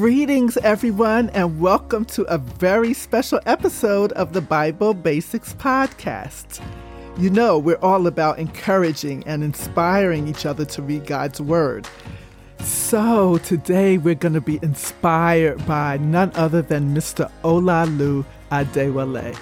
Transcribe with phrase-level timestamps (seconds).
[0.00, 6.64] Greetings, everyone, and welcome to a very special episode of the Bible Basics Podcast.
[7.18, 11.86] You know, we're all about encouraging and inspiring each other to read God's Word.
[12.60, 17.30] So, today we're going to be inspired by none other than Mr.
[17.44, 19.36] Olaolu Adewole,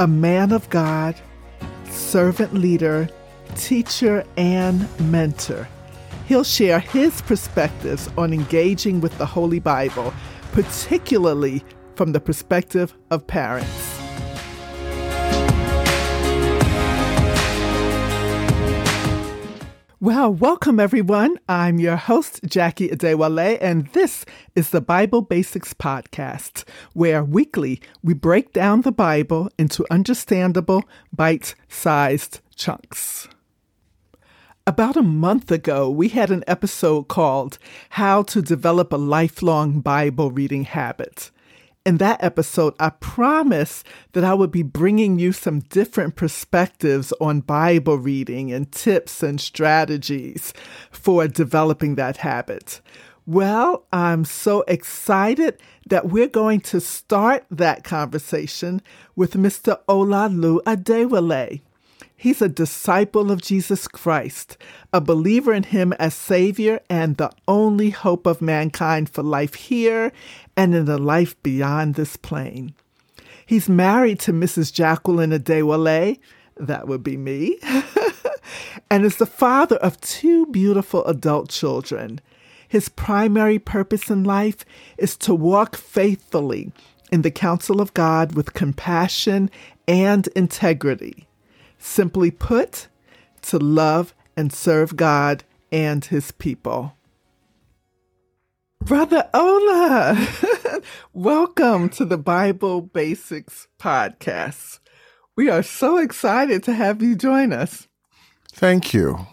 [0.00, 1.14] a man of God,
[1.90, 3.08] servant leader,
[3.54, 5.68] teacher, and mentor.
[6.26, 10.14] He'll share his perspectives on engaging with the Holy Bible,
[10.52, 11.64] particularly
[11.94, 13.98] from the perspective of parents.
[20.02, 21.38] Well, welcome everyone.
[21.48, 24.24] I'm your host, Jackie Adewole, and this
[24.56, 31.54] is the Bible Basics Podcast, where weekly we break down the Bible into understandable, bite
[31.68, 33.28] sized chunks.
[34.64, 37.58] About a month ago, we had an episode called
[37.90, 41.32] How to Develop a Lifelong Bible Reading Habit.
[41.84, 47.40] In that episode, I promised that I would be bringing you some different perspectives on
[47.40, 50.54] Bible reading and tips and strategies
[50.92, 52.80] for developing that habit.
[53.26, 58.80] Well, I'm so excited that we're going to start that conversation
[59.16, 59.80] with Mr.
[59.88, 61.62] Olaolu Adewole.
[62.22, 64.56] He's a disciple of Jesus Christ,
[64.92, 70.12] a believer in him as Savior and the only hope of mankind for life here
[70.56, 72.74] and in the life beyond this plane.
[73.44, 74.72] He's married to Mrs.
[74.72, 76.20] Jacqueline Adewole,
[76.56, 77.58] that would be me,
[78.88, 82.20] and is the father of two beautiful adult children.
[82.68, 84.64] His primary purpose in life
[84.96, 86.70] is to walk faithfully
[87.10, 89.50] in the counsel of God with compassion
[89.88, 91.26] and integrity.
[91.84, 92.86] Simply put,
[93.42, 95.42] to love and serve God
[95.72, 96.94] and his people.
[98.80, 100.28] Brother Ola,
[101.12, 104.78] welcome to the Bible Basics Podcast.
[105.34, 107.88] We are so excited to have you join us.
[108.52, 109.26] Thank you.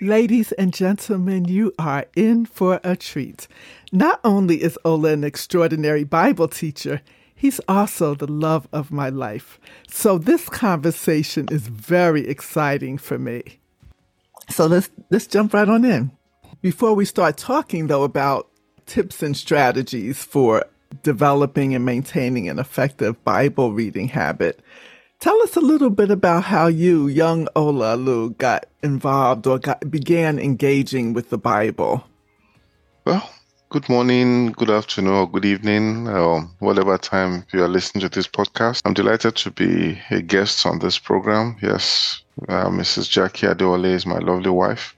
[0.00, 3.48] Ladies and gentlemen, you are in for a treat.
[3.92, 7.02] Not only is Ola an extraordinary Bible teacher,
[7.38, 9.60] He's also the love of my life.
[9.88, 13.60] So this conversation is very exciting for me.
[14.48, 16.12] So let's let's jump right on in.
[16.62, 18.48] Before we start talking though about
[18.86, 20.64] tips and strategies for
[21.02, 24.62] developing and maintaining an effective Bible reading habit,
[25.20, 30.38] tell us a little bit about how you, young Olaolu, got involved or got began
[30.38, 32.06] engaging with the Bible.
[33.04, 33.28] Well,
[33.68, 38.28] Good morning, good afternoon, or good evening, or whatever time you are listening to this
[38.28, 38.80] podcast.
[38.84, 41.56] I'm delighted to be a guest on this program.
[41.60, 43.10] Yes, uh, Mrs.
[43.10, 44.96] Jackie Adewole is my lovely wife,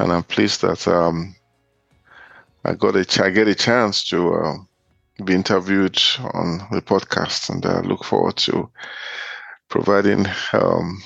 [0.00, 1.36] and I'm pleased that um,
[2.64, 4.54] I got a ch- I get a chance to uh,
[5.24, 6.02] be interviewed
[6.34, 8.68] on the podcast, and I look forward to
[9.68, 11.00] providing um,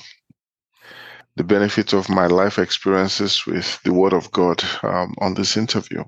[1.35, 6.03] the benefit of my life experiences with the Word of God um, on this interview.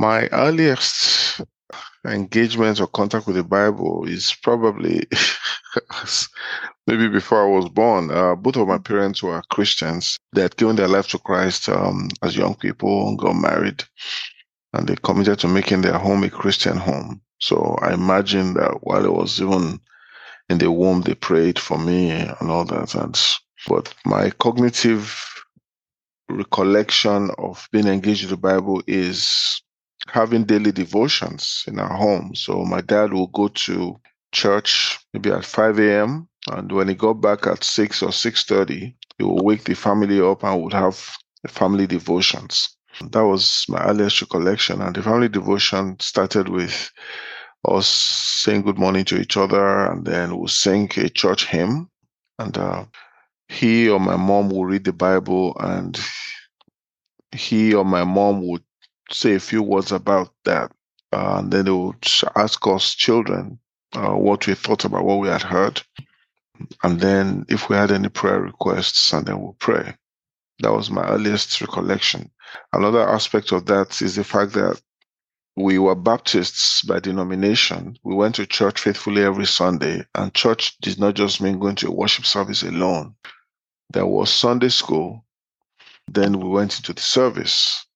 [0.00, 1.42] My earliest
[2.06, 5.06] engagement or contact with the Bible is probably
[6.86, 8.10] maybe before I was born.
[8.10, 8.84] Uh, both of my mm.
[8.84, 10.16] parents were Christians.
[10.32, 13.84] They had given their life to Christ um, as young people and got married,
[14.72, 17.20] and they committed to making their home a Christian home.
[17.38, 19.80] So I imagine that while I was even
[20.48, 22.94] in the womb, they prayed for me and all that.
[22.94, 23.20] And
[23.68, 25.22] but my cognitive
[26.30, 29.60] recollection of being engaged with the Bible is
[30.12, 32.34] having daily devotions in our home.
[32.34, 34.00] So my dad will go to
[34.32, 36.28] church maybe at 5 a.m.
[36.50, 40.44] and when he got back at 6 or 6.30, he will wake the family up
[40.44, 41.16] and would have
[41.48, 42.76] family devotions.
[43.10, 44.82] That was my earliest recollection.
[44.82, 46.90] And the family devotion started with
[47.66, 51.88] us saying good morning to each other and then we'll sing a church hymn.
[52.38, 52.84] And uh,
[53.48, 55.98] he or my mom will read the Bible and
[57.32, 58.62] he or my mom would
[59.12, 60.72] say a few words about that.
[61.12, 63.58] Uh, and then they would ask us children
[63.94, 65.82] uh, what we thought about what we had heard.
[66.82, 69.94] And then if we had any prayer requests, and then we'll pray.
[70.60, 72.30] That was my earliest recollection.
[72.72, 74.80] Another aspect of that is the fact that
[75.56, 77.96] we were Baptists by denomination.
[78.04, 81.88] We went to church faithfully every Sunday, and church did not just mean going to
[81.88, 83.14] a worship service alone.
[83.92, 85.24] There was Sunday school.
[86.06, 87.86] Then we went into the service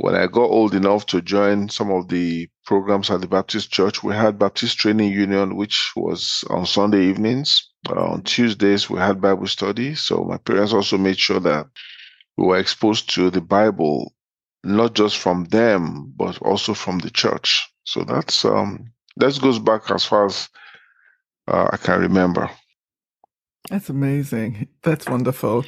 [0.00, 4.02] when I got old enough to join some of the programs at the Baptist Church,
[4.02, 7.68] we had Baptist Training Union, which was on Sunday evenings.
[7.88, 9.94] On Tuesdays, we had Bible study.
[9.94, 11.66] So my parents also made sure that
[12.38, 14.14] we were exposed to the Bible
[14.64, 17.68] not just from them, but also from the church.
[17.84, 20.48] So that's um, that goes back as far as
[21.46, 22.50] uh, I can remember.
[23.68, 24.68] That's amazing.
[24.82, 25.64] That's wonderful.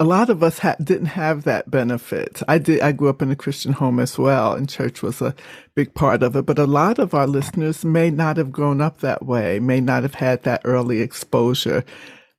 [0.00, 2.42] A lot of us ha- didn't have that benefit.
[2.48, 2.80] I did.
[2.80, 5.34] I grew up in a Christian home as well, and church was a
[5.74, 6.46] big part of it.
[6.46, 10.02] But a lot of our listeners may not have grown up that way, may not
[10.02, 11.84] have had that early exposure,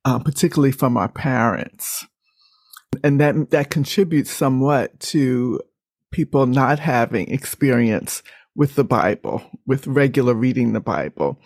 [0.04, 2.04] uh, particularly from our parents,
[3.02, 5.60] and that that contributes somewhat to
[6.12, 8.22] people not having experience
[8.54, 11.38] with the Bible, with regular reading the Bible.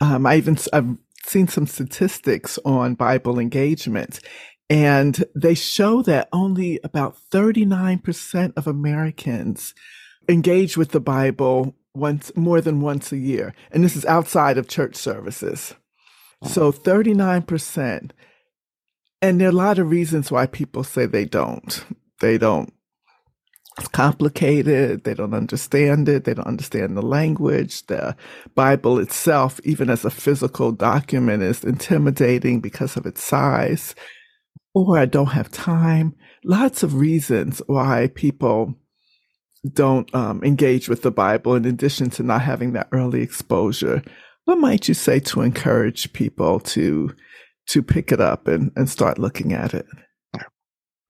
[0.00, 0.96] Um, I even I've
[1.26, 4.20] seen some statistics on Bible engagement,
[4.70, 9.74] and they show that only about 39% of Americans
[10.28, 13.52] engage with the Bible once more than once a year.
[13.72, 15.74] And this is outside of church services.
[16.44, 18.12] So 39%.
[19.20, 21.84] And there are a lot of reasons why people say they don't.
[22.20, 22.72] They don't
[23.78, 25.04] it's complicated.
[25.04, 26.24] They don't understand it.
[26.24, 27.86] They don't understand the language.
[27.86, 28.14] The
[28.54, 33.94] Bible itself, even as a physical document, is intimidating because of its size.
[34.74, 36.14] Or I don't have time.
[36.44, 38.74] Lots of reasons why people
[39.72, 44.02] don't um, engage with the Bible, in addition to not having that early exposure.
[44.44, 47.14] What might you say to encourage people to
[47.68, 49.86] to pick it up and, and start looking at it?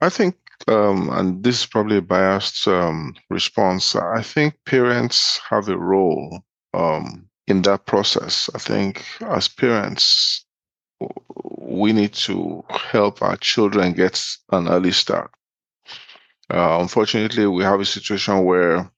[0.00, 0.36] I think
[0.68, 3.96] um, and this is probably a biased um, response.
[3.96, 6.40] I think parents have a role
[6.74, 8.50] um, in that process.
[8.54, 10.44] I think as parents,
[11.70, 14.20] we need to help our children get
[14.50, 15.30] an early start.
[16.52, 18.90] Uh, unfortunately, we have a situation where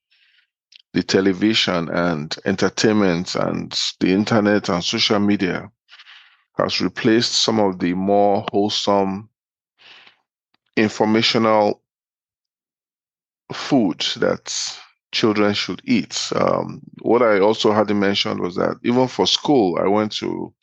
[0.94, 5.70] the television and entertainment and the internet and social media
[6.56, 9.28] has replaced some of the more wholesome
[10.76, 11.82] informational
[13.52, 14.78] food that
[15.12, 16.30] children should eat.
[16.34, 20.54] Um, what I also hadn't mentioned was that even for school, I went to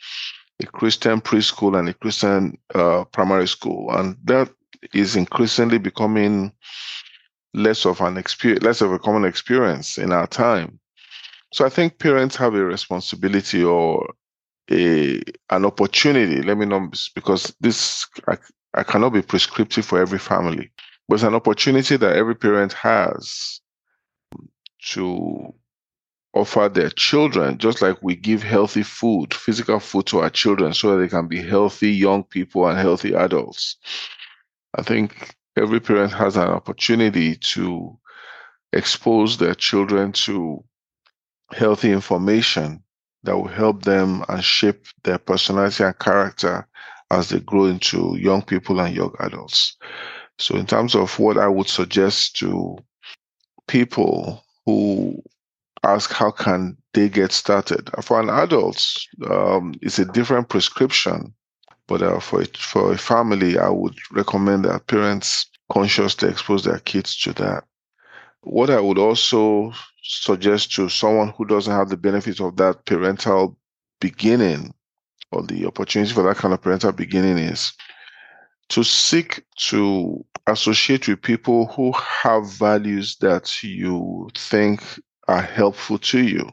[0.62, 4.50] a Christian preschool and a Christian uh, primary school, and that
[4.94, 6.52] is increasingly becoming
[7.54, 10.80] less of an experience, less of a common experience in our time.
[11.54, 14.14] So I think parents have a responsibility or
[14.72, 16.42] a an opportunity.
[16.42, 18.06] Let me know because this
[18.74, 20.72] I cannot be prescriptive for every family,
[21.08, 23.62] but it's an opportunity that every parent has
[24.92, 25.54] to
[26.34, 30.92] offer their children, just like we give healthy food, physical food to our children so
[30.92, 33.78] that they can be healthy young people and healthy adults.
[34.76, 37.98] I think every parent has an opportunity to
[38.74, 40.64] expose their children to
[41.52, 42.84] healthy information
[43.24, 46.68] that will help them and shape their personality and character
[47.12, 49.76] as they grow into young people and young adults.
[50.38, 52.78] So, in terms of what I would suggest to
[53.68, 55.22] people who
[55.84, 58.84] ask how can they get started, for an adult,
[59.30, 61.34] um, it's a different prescription.
[61.88, 66.80] But uh, for a, for a family, I would recommend that parents consciously expose their
[66.80, 67.64] kids to that.
[68.42, 69.74] What I would also
[70.04, 73.58] suggest to someone who doesn't have the benefit of that parental
[74.00, 74.74] beginning
[75.32, 77.74] or the opportunity for that kind of parental beginning is
[78.70, 84.82] to seek to associate with people who have values that you think
[85.30, 86.50] are helpful to you.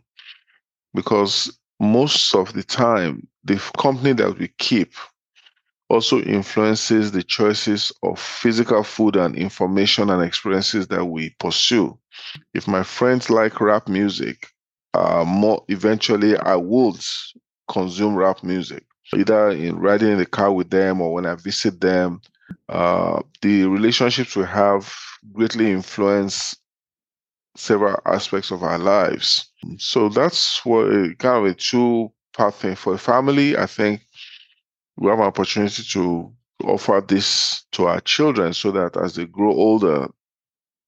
[0.94, 4.92] Because most of the time, the company that we keep
[5.88, 11.96] also influences the choices of physical food and information and experiences that we pursue.
[12.54, 14.48] If my friends like rap music,
[14.94, 16.98] uh, more eventually I would
[17.70, 21.80] consume rap music, either in riding in the car with them or when I visit
[21.80, 22.20] them.
[22.68, 24.92] Uh, the relationships we have
[25.32, 26.54] greatly influence
[27.56, 29.50] several aspects of our lives.
[29.78, 33.56] So that's what kind of a two part thing for a family.
[33.56, 34.02] I think
[34.96, 36.32] we have an opportunity to
[36.64, 40.08] offer this to our children so that as they grow older,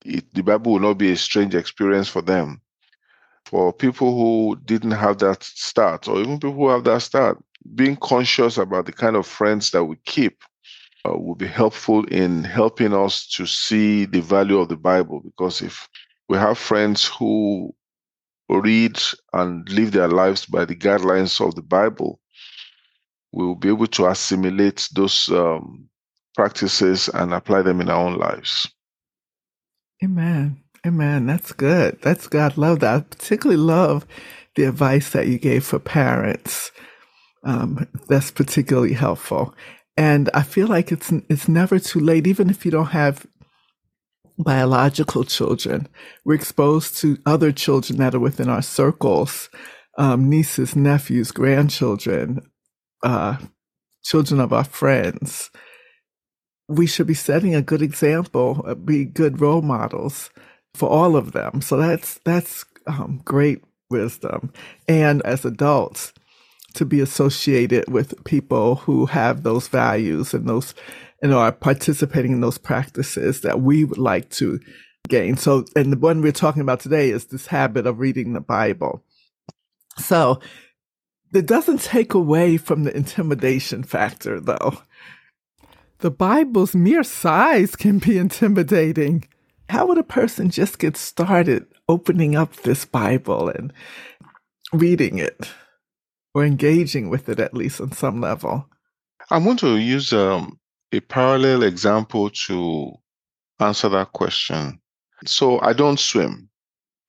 [0.04, 2.60] it, the Bible will not be a strange experience for them
[3.48, 7.38] for people who didn't have that start, or even people who have that start,
[7.74, 10.42] being conscious about the kind of friends that we keep
[11.06, 15.20] uh, will be helpful in helping us to see the value of the Bible.
[15.24, 15.88] Because if
[16.28, 17.74] we have friends who
[18.48, 18.98] read
[19.32, 22.20] and live their lives by the guidelines of the Bible,
[23.32, 25.88] we will be able to assimilate those um,
[26.34, 28.68] practices and apply them in our own lives.
[30.02, 30.62] Amen.
[30.86, 31.26] Amen.
[31.26, 31.98] That's good.
[32.02, 32.40] That's good.
[32.40, 32.94] I love that.
[32.94, 34.06] I particularly love
[34.54, 36.70] the advice that you gave for parents.
[37.44, 39.54] Um, that's particularly helpful.
[39.96, 43.26] And I feel like it's it's never too late, even if you don't have
[44.38, 45.88] biological children.
[46.24, 49.48] We're exposed to other children that are within our circles,
[49.98, 52.40] um, nieces, nephews, grandchildren,
[53.02, 53.38] uh,
[54.04, 55.50] children of our friends.
[56.68, 60.30] We should be setting a good example, uh, be good role models
[60.74, 61.60] for all of them.
[61.60, 64.52] So that's that's um, great wisdom.
[64.86, 66.12] And as adults,
[66.78, 70.74] to be associated with people who have those values and those
[71.20, 74.60] and are participating in those practices that we would like to
[75.08, 75.36] gain.
[75.36, 79.02] So, and the one we're talking about today is this habit of reading the Bible.
[79.96, 80.40] So,
[81.34, 84.78] it doesn't take away from the intimidation factor, though.
[85.98, 89.26] The Bible's mere size can be intimidating.
[89.68, 93.72] How would a person just get started opening up this Bible and
[94.72, 95.48] reading it
[96.38, 98.68] or engaging with it at least on some level?
[99.30, 100.58] I want to use um,
[100.92, 102.92] a parallel example to
[103.58, 104.80] answer that question.
[105.26, 106.48] So I don't swim.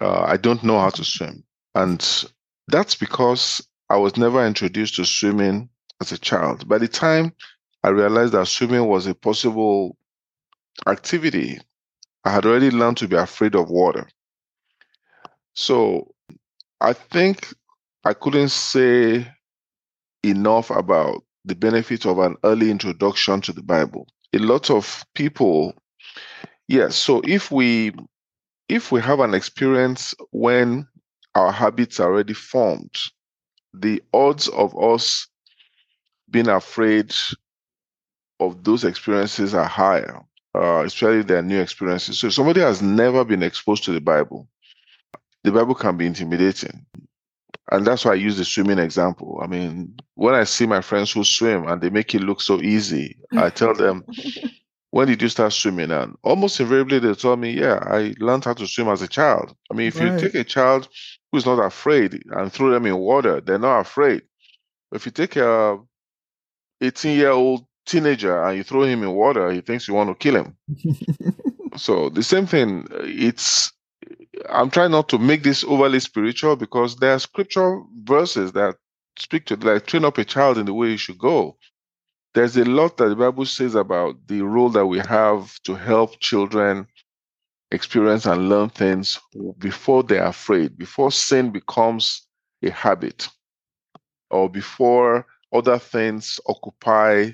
[0.02, 1.44] Uh, I don't know how to swim.
[1.76, 2.26] And
[2.68, 5.70] that's because I was never introduced to swimming
[6.02, 6.68] as a child.
[6.68, 7.34] By the time
[7.84, 9.96] I realized that swimming was a possible
[10.88, 11.60] activity,
[12.26, 14.08] I had already learned to be afraid of water.
[15.54, 16.16] So
[16.82, 17.54] I think
[18.06, 19.28] I couldn't say
[20.24, 24.08] enough about the benefit of an early introduction to the Bible.
[24.34, 25.74] A lot of people,
[26.68, 26.96] yes.
[26.96, 27.94] So if we
[28.70, 30.88] if we have an experience when
[31.36, 32.96] our habits are already formed,
[33.74, 35.28] the odds of us
[36.30, 37.14] being afraid
[38.40, 40.22] of those experiences are higher,
[40.56, 42.20] uh, especially their new experiences.
[42.20, 44.48] So somebody has never been exposed to the Bible,
[45.44, 46.86] the Bible can be intimidating.
[47.72, 49.40] And that's why I use the swimming example.
[49.42, 52.60] I mean, when I see my friends who swim and they make it look so
[52.62, 54.06] easy, I tell them,
[54.92, 55.92] when did you start swimming?
[55.92, 59.56] And almost invariably they tell me, yeah, I learned how to swim as a child.
[59.72, 60.14] I mean, if right.
[60.14, 60.88] you take a child
[61.32, 64.24] who's not afraid and throw them in water, they're not afraid.
[64.92, 65.78] If you take a
[66.82, 70.16] 18 year old teenager and you throw him in water, he thinks you want to
[70.16, 70.58] kill him.
[71.76, 73.72] so the same thing, it's
[74.50, 78.76] I'm trying not to make this overly spiritual because there are scripture verses that
[79.18, 81.58] speak to like train up a child in the way he should go.
[82.34, 86.20] There's a lot that the Bible says about the role that we have to help
[86.20, 86.88] children
[87.72, 89.20] experience and learn things
[89.60, 92.28] before they're afraid, before sin becomes
[92.64, 93.28] a habit,
[94.30, 97.32] or before other things occupy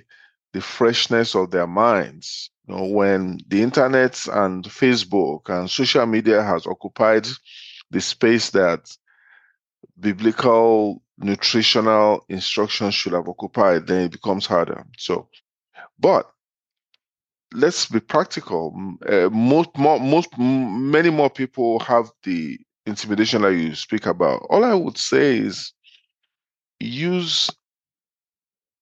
[0.54, 2.52] the freshness of their minds.
[2.68, 7.28] You know, when the internet and Facebook and social media has occupied
[7.92, 8.90] the space that
[10.00, 14.86] biblical nutritional instruction should have occupied, then it becomes harder.
[14.98, 15.30] So,
[16.00, 16.30] but
[17.54, 18.76] let's be practical.
[19.08, 24.46] Uh, most, more, most, many more people have the intimidation that you speak about.
[24.50, 25.72] All I would say is
[26.80, 27.50] use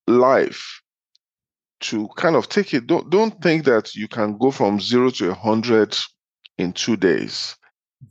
[0.08, 0.83] life
[1.84, 2.88] to kind of take it.
[2.88, 5.98] Don't don't think that you can go from zero to a hundred
[6.58, 7.56] in two days.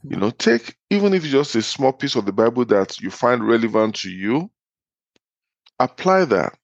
[0.03, 0.21] You mm-hmm.
[0.21, 3.47] know, take even if it's just a small piece of the Bible that you find
[3.47, 4.51] relevant to you,
[5.79, 6.57] apply that.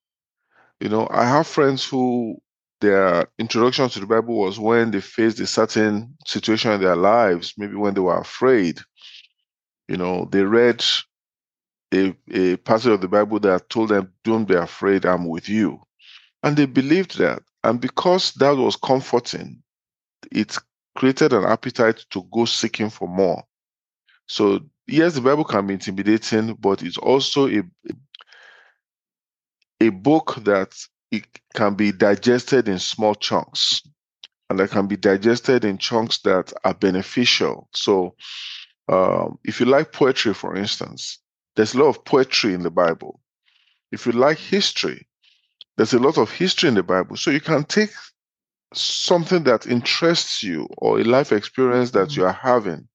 [0.80, 2.40] You know, I have friends who
[2.80, 7.54] their introduction to the Bible was when they faced a certain situation in their lives,
[7.56, 8.78] maybe when they were afraid.
[9.88, 10.84] You know, they read
[11.92, 15.80] a, a passage of the Bible that told them, Don't be afraid, I'm with you.
[16.42, 17.42] And they believed that.
[17.64, 19.62] And because that was comforting,
[20.30, 20.56] it
[20.96, 23.42] created an appetite to go seeking for more.
[24.26, 27.62] So, yes, the Bible can be intimidating, but it's also a,
[29.80, 30.74] a book that
[31.10, 33.82] it can be digested in small chunks
[34.50, 37.68] and that can be digested in chunks that are beneficial.
[37.74, 38.14] So,
[38.88, 41.18] um, if you like poetry, for instance,
[41.56, 43.20] there's a lot of poetry in the Bible.
[43.92, 45.07] If you like history,
[45.78, 47.16] there's a lot of history in the Bible.
[47.16, 47.92] So you can take
[48.74, 52.20] something that interests you or a life experience that mm-hmm.
[52.20, 52.88] you are having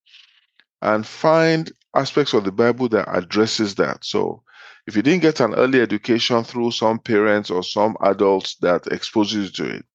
[0.82, 4.04] and find aspects of the Bible that addresses that.
[4.04, 4.44] So
[4.86, 9.58] if you didn't get an early education through some parents or some adults that exposes
[9.58, 9.86] you to it,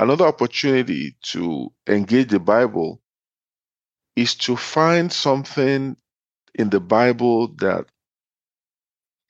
[0.00, 3.00] another opportunity to engage the Bible
[4.16, 5.96] is to find something
[6.56, 7.86] in the Bible that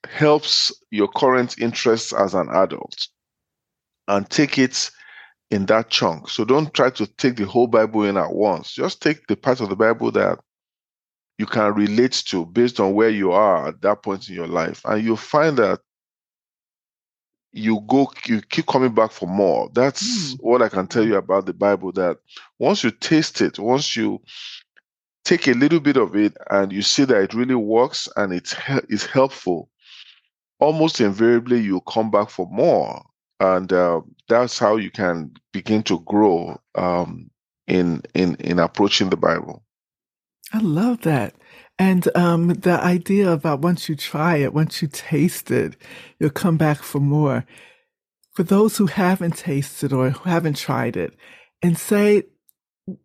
[0.09, 3.09] helps your current interests as an adult
[4.09, 4.91] and take it
[5.50, 6.29] in that chunk.
[6.29, 8.73] So don't try to take the whole Bible in at once.
[8.73, 10.38] Just take the part of the Bible that
[11.38, 14.81] you can relate to based on where you are at that point in your life.
[14.85, 15.81] And you'll find that
[17.53, 20.37] you go you keep coming back for more that's Mm.
[20.41, 22.19] what i can tell you about the bible that
[22.59, 24.21] once you taste it once you
[25.25, 28.55] take a little bit of it and you see that it really works and it's
[28.91, 29.71] it's helpful
[30.61, 33.05] almost invariably you come back for more
[33.41, 37.31] and uh, that's how you can begin to grow um,
[37.67, 39.62] in in in approaching the bible
[40.53, 41.35] I love that.
[41.79, 45.77] And um, the idea about once you try it, once you taste it,
[46.19, 47.45] you'll come back for more.
[48.33, 51.15] For those who haven't tasted or who haven't tried it
[51.62, 52.25] and say,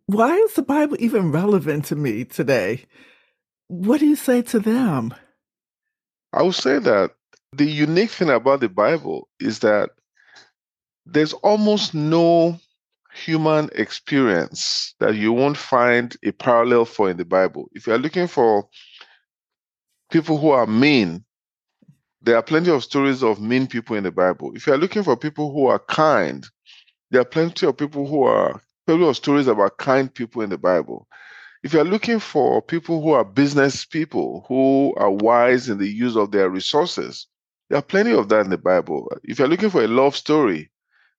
[0.06, 2.84] why is the Bible even relevant to me today?
[3.68, 5.14] What do you say to them?
[6.34, 7.12] i would say that
[7.56, 9.90] the unique thing about the bible is that
[11.06, 12.58] there's almost no
[13.14, 17.68] human experience that you won't find a parallel for in the Bible.
[17.72, 18.68] If you're looking for
[20.10, 21.24] people who are mean,
[22.22, 24.52] there are plenty of stories of mean people in the Bible.
[24.54, 26.44] If you're looking for people who are kind,
[27.10, 30.58] there are plenty of people who are plenty of stories about kind people in the
[30.58, 31.06] Bible.
[31.62, 36.16] If you're looking for people who are business people, who are wise in the use
[36.16, 37.26] of their resources,
[37.68, 39.10] there are plenty of that in the Bible.
[39.24, 40.70] If you're looking for a love story,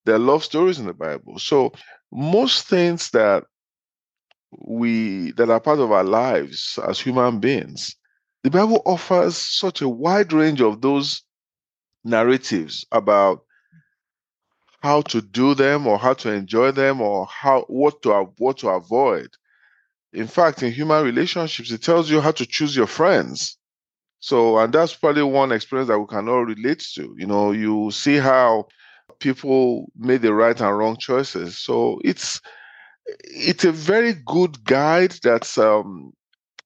[0.06, 1.40] there are love stories in the Bible.
[1.40, 1.74] So
[2.12, 3.44] most things that
[4.58, 7.96] we that are part of our lives as human beings,
[8.44, 11.24] the Bible offers such a wide range of those
[12.04, 13.44] narratives about
[14.82, 18.70] how to do them or how to enjoy them or how what to what to
[18.70, 19.30] avoid.
[20.14, 23.58] In fact, in human relationships, it tells you how to choose your friends.
[24.26, 27.14] So, and that's probably one experience that we can all relate to.
[27.16, 28.66] You know, you see how
[29.20, 31.60] people made the right and wrong choices.
[31.60, 32.42] So it's
[33.06, 36.12] it's a very good guide that um,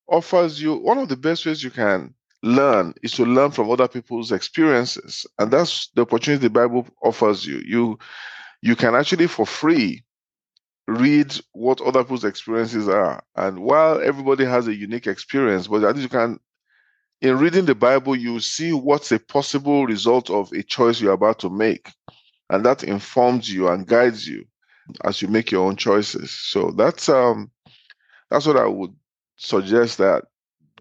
[0.08, 2.14] offers you one of the best ways you can
[2.44, 7.46] learn is to learn from other people's experiences, and that's the opportunity the Bible offers
[7.46, 7.62] you.
[7.66, 8.00] You
[8.62, 10.02] you can actually for free
[10.88, 15.98] read what other people's experiences are, and while everybody has a unique experience, but at
[15.98, 16.40] least you can.
[17.22, 21.40] In reading the Bible, you see what's a possible result of a choice you're about
[21.40, 21.90] to make.
[22.50, 24.46] And that informs you and guides you
[25.04, 26.32] as you make your own choices.
[26.32, 27.52] So that's um
[28.30, 28.94] that's what i would
[29.38, 30.26] suggest that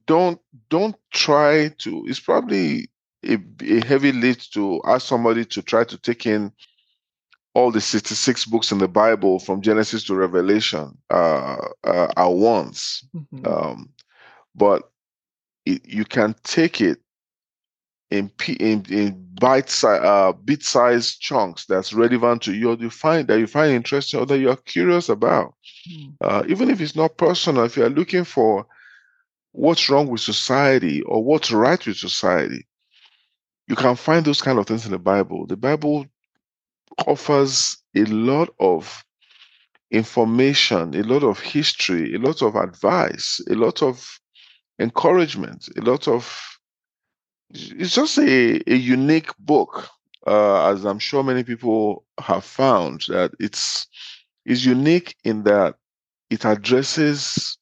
[0.06, 2.88] don't don't try to it's probably
[3.24, 6.52] a, a heavy lift to ask somebody to try to take in
[7.54, 13.06] all the 66 books in the bible from genesis to revelation uh, uh at once.
[13.14, 13.46] Mhm.
[13.46, 13.88] um
[14.54, 14.90] but
[15.68, 16.98] it, you can take it
[18.10, 22.90] in in, in bite si- uh, bit sized chunks that's relevant to you or you
[22.90, 25.54] find that you find interesting or that you're curious about
[25.88, 26.14] Mm.
[26.22, 28.66] uh, even if it's not personal if you're looking for
[29.52, 32.66] what's wrong with society or what's right with society
[33.68, 36.04] you can find those kind of things in the bible the bible
[37.06, 39.04] offers a lot of
[39.90, 44.18] information a lot of history a lot of advice a lot of
[44.78, 46.58] encouragement a lot of
[47.50, 49.88] it's just a, a unique book
[50.26, 53.86] uh, as i'm sure many people have found that it's
[54.44, 55.74] is unique in that
[56.30, 57.58] it addresses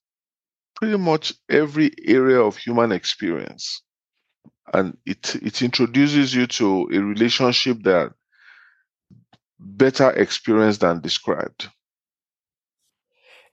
[0.76, 3.82] pretty much every area of human experience.
[4.72, 8.12] And it it introduces you to a relationship that
[9.58, 11.68] better experienced than described.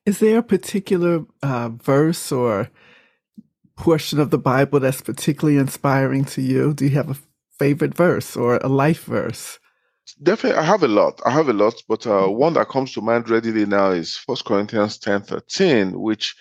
[0.05, 2.69] Is there a particular uh, verse or
[3.77, 6.73] portion of the Bible that's particularly inspiring to you?
[6.73, 7.17] Do you have a
[7.59, 9.59] favorite verse or a life verse?
[10.21, 13.01] definitely i have a lot i have a lot but uh, one that comes to
[13.01, 16.35] mind readily now is first corinthians 10 13 which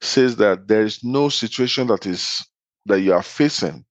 [0.00, 2.46] says that there is no situation that is
[2.86, 3.84] that you are facing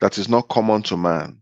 [0.00, 1.38] that is not common to man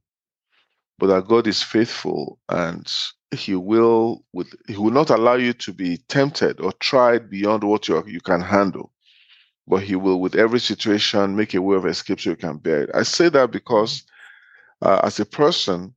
[0.99, 2.91] but that god is faithful and
[3.31, 7.89] he will with he will not allow you to be tempted or tried beyond what
[7.89, 8.91] you, are- you can handle
[9.67, 12.83] but he will with every situation make a way of escape so you can bear
[12.85, 12.91] it.
[12.95, 14.05] I say that because
[14.83, 15.95] uh, as a person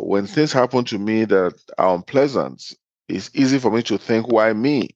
[0.00, 2.62] when things happen to me that are unpleasant
[3.08, 4.90] it's easy for me to think why me?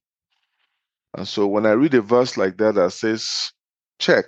[1.16, 3.52] And so when i read a verse like that that says
[3.98, 4.26] check.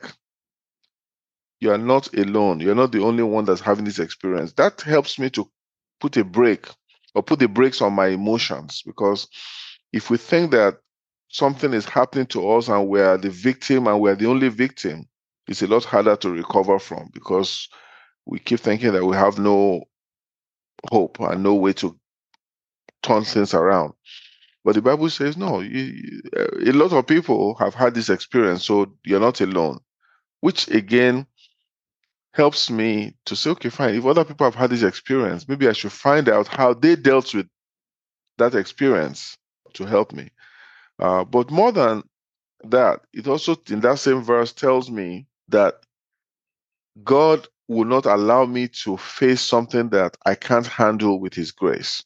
[1.60, 2.60] You are not alone.
[2.60, 4.52] You're not the only one that's having this experience.
[4.54, 5.50] That helps me to
[6.00, 6.66] put a break
[7.14, 9.28] or put the brakes on my emotions because
[9.92, 10.78] if we think that
[11.30, 15.06] something is happening to us and we're the victim and we're the only victim
[15.48, 17.68] it's a lot harder to recover from because
[18.26, 19.82] we keep thinking that we have no
[20.90, 21.98] hope and no way to
[23.02, 23.92] turn things around
[24.64, 28.92] but the bible says no you, a lot of people have had this experience so
[29.04, 29.78] you're not alone
[30.40, 31.26] which again
[32.32, 35.72] helps me to say, okay, fine, if other people have had this experience, maybe I
[35.72, 37.46] should find out how they dealt with
[38.38, 39.36] that experience
[39.74, 40.30] to help me.
[41.00, 42.02] Uh, but more than
[42.64, 45.76] that, it also, in that same verse, tells me that
[47.04, 52.02] God will not allow me to face something that I can't handle with His grace.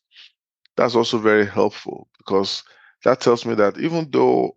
[0.77, 2.63] That's also very helpful because
[3.05, 4.57] that tells me that even though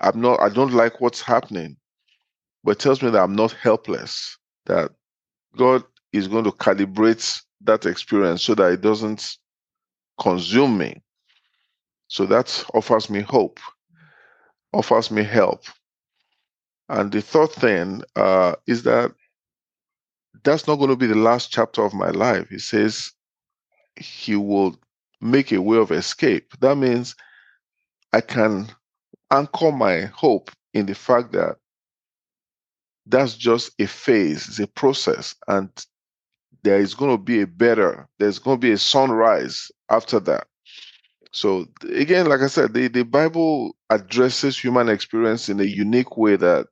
[0.00, 1.76] I'm not, I don't like what's happening,
[2.64, 4.92] but it tells me that I'm not helpless, that
[5.56, 9.36] God is going to calibrate that experience so that it doesn't
[10.20, 11.02] consume me.
[12.08, 13.60] So that offers me hope,
[14.72, 15.64] offers me help.
[16.88, 19.12] And the third thing uh, is that
[20.42, 22.48] that's not going to be the last chapter of my life.
[22.48, 23.12] He says
[23.96, 24.76] he will
[25.20, 26.54] make a way of escape.
[26.60, 27.14] That means
[28.12, 28.68] I can
[29.30, 31.56] anchor my hope in the fact that
[33.06, 35.70] that's just a phase, it's a process, and
[36.62, 40.46] there is going to be a better, there's going to be a sunrise after that.
[41.30, 46.36] So again, like I said, the, the Bible addresses human experience in a unique way
[46.36, 46.66] that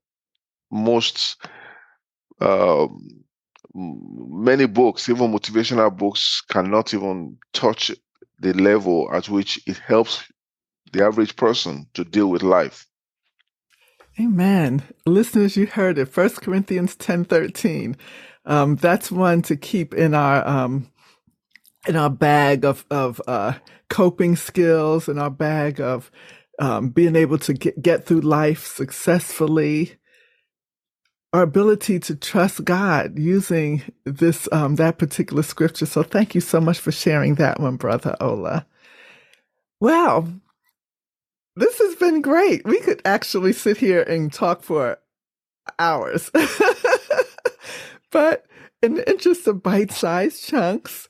[0.70, 1.36] most
[2.40, 3.24] um,
[3.74, 7.90] many books, even motivational books, cannot even touch
[8.40, 10.24] the level at which it helps
[10.92, 12.86] the average person to deal with life.
[14.18, 14.82] Amen.
[15.04, 16.06] Listeners, you heard it.
[16.06, 17.96] First Corinthians 10 13.
[18.46, 20.90] Um, that's one to keep in our um,
[21.86, 23.54] in our bag of of uh,
[23.88, 26.10] coping skills, in our bag of
[26.58, 29.96] um, being able to get, get through life successfully.
[31.32, 35.86] Our ability to trust God using this um, that particular scripture.
[35.86, 38.66] So thank you so much for sharing that one, Brother Ola.
[39.80, 40.32] Well,
[41.56, 42.64] this has been great.
[42.64, 44.98] We could actually sit here and talk for
[45.78, 46.30] hours.
[48.10, 48.46] but
[48.82, 51.08] in the interest of bite sized chunks,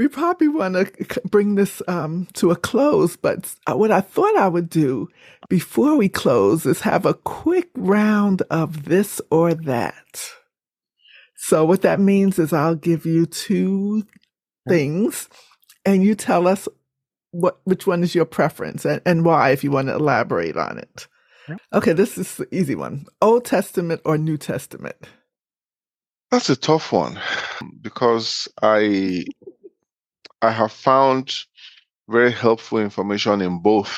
[0.00, 3.16] we probably want to bring this um, to a close.
[3.16, 5.10] But what I thought I would do
[5.50, 10.30] before we close is have a quick round of this or that.
[11.36, 14.06] So, what that means is I'll give you two
[14.66, 15.28] things,
[15.84, 16.66] and you tell us
[17.32, 20.78] what which one is your preference and, and why if you want to elaborate on
[20.78, 21.08] it.
[21.74, 23.04] Okay, this is the easy one.
[23.20, 24.96] Old Testament or New Testament?
[26.30, 27.18] That's a tough one
[27.82, 29.24] because I
[30.42, 31.34] I have found
[32.08, 33.96] very helpful information in both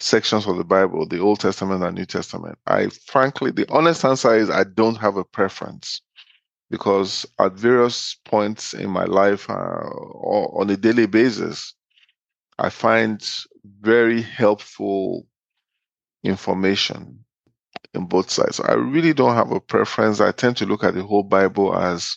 [0.00, 2.58] sections of the Bible, the Old Testament and New Testament.
[2.66, 6.00] I frankly, the honest answer is I don't have a preference
[6.70, 11.74] because at various points in my life uh, or on a daily basis,
[12.58, 13.22] I find
[13.80, 15.26] very helpful
[16.24, 17.24] information
[17.94, 18.60] in both sides.
[18.60, 20.20] I really don't have a preference.
[20.20, 22.16] I tend to look at the whole Bible as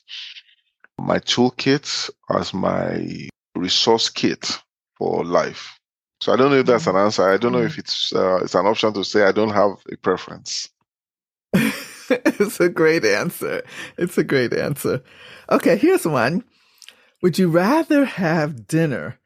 [1.00, 4.60] my toolkit, as my resource kit
[4.98, 5.80] for life.
[6.22, 7.30] So I don't know if that's an answer.
[7.30, 9.98] I don't know if it's uh, it's an option to say I don't have a
[9.98, 10.70] preference.
[11.54, 13.64] it's a great answer.
[13.98, 15.04] It's a great answer.
[15.52, 16.44] Okay, here's one.
[17.22, 19.20] Would you rather have dinner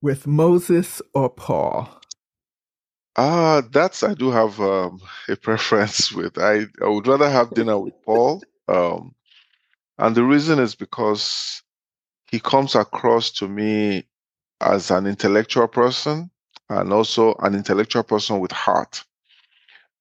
[0.00, 1.88] with Moses or Paul?
[3.16, 6.38] Ah, uh, that's I do have um, a preference with.
[6.38, 9.14] I I would rather have dinner with Paul, um,
[9.98, 11.62] and the reason is because
[12.26, 14.06] he comes across to me
[14.60, 16.30] as an intellectual person
[16.70, 19.04] and also an intellectual person with heart,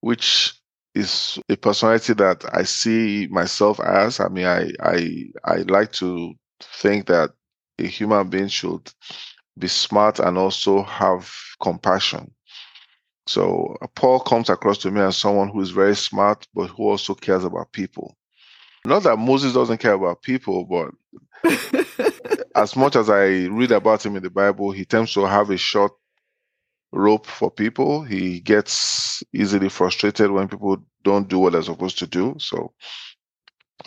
[0.01, 0.53] which
[0.95, 4.19] is a personality that I see myself as.
[4.19, 7.31] I mean, I I I like to think that
[7.79, 8.91] a human being should
[9.57, 11.31] be smart and also have
[11.61, 12.33] compassion.
[13.27, 17.13] So Paul comes across to me as someone who is very smart, but who also
[17.15, 18.17] cares about people.
[18.85, 20.91] Not that Moses doesn't care about people, but
[22.55, 25.57] as much as I read about him in the Bible, he tends to have a
[25.57, 25.91] short
[26.91, 28.03] rope for people.
[28.03, 32.35] He gets easily frustrated when people don't do what they're supposed to do.
[32.39, 32.73] So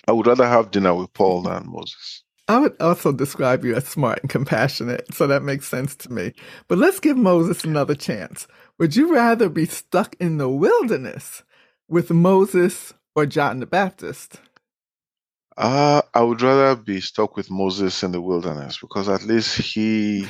[0.06, 2.24] I would rather have dinner with Paul than Moses.
[2.48, 6.32] I would also describe you as smart and compassionate, so that makes sense to me.
[6.66, 8.48] But let's give Moses another chance.
[8.78, 11.44] Would you rather be stuck in the wilderness
[11.86, 14.40] with Moses or John the Baptist?
[15.60, 20.26] Uh, I would rather be stuck with Moses in the wilderness because at least he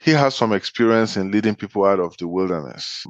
[0.00, 3.06] he has some experience in leading people out of the wilderness.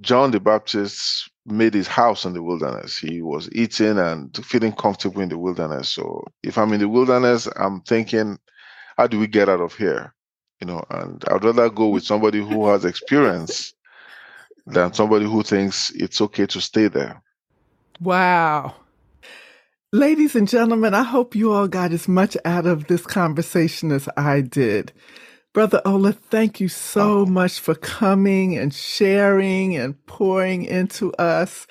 [0.00, 2.98] John the Baptist made his house in the wilderness.
[2.98, 5.90] He was eating and feeling comfortable in the wilderness.
[5.90, 8.36] So if I'm in the wilderness, I'm thinking,
[8.96, 10.12] how do we get out of here?
[10.60, 13.72] You know, and I'd rather go with somebody who has experience
[14.66, 17.22] than somebody who thinks it's okay to stay there.
[18.00, 18.74] Wow.
[19.96, 24.10] Ladies and gentlemen, I hope you all got as much out of this conversation as
[24.14, 24.92] I did.
[25.54, 27.24] Brother Ola, thank you so oh.
[27.24, 31.66] much for coming and sharing and pouring into us.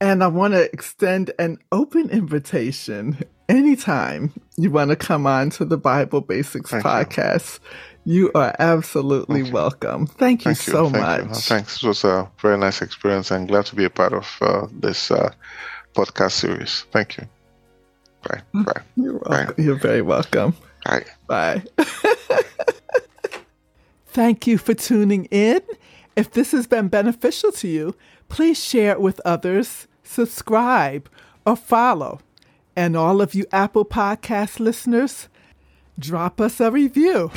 [0.00, 5.64] And I want to extend an open invitation anytime you want to come on to
[5.64, 7.58] the Bible Basics Thank podcast.
[8.04, 8.26] You.
[8.26, 8.32] you.
[8.36, 10.06] are absolutely Thank welcome.
[10.06, 11.00] Thank you Thank so you.
[11.00, 11.26] much.
[11.26, 11.34] You.
[11.34, 11.82] Thanks.
[11.82, 13.32] It was a very nice experience.
[13.32, 15.32] I'm glad to be a part of uh, this uh,
[15.96, 16.86] podcast series.
[16.92, 17.26] Thank you.
[18.22, 18.42] Bye.
[18.54, 18.82] Bye.
[18.96, 19.46] You're welcome.
[19.46, 19.62] Bye.
[19.62, 20.54] You're very welcome.
[20.84, 21.04] Bye.
[21.26, 21.62] Bye.
[24.06, 25.60] Thank you for tuning in.
[26.16, 27.94] If this has been beneficial to you,
[28.28, 31.08] please share it with others, subscribe,
[31.46, 32.20] or follow.
[32.74, 35.28] And all of you Apple Podcast listeners,
[35.98, 37.30] drop us a review.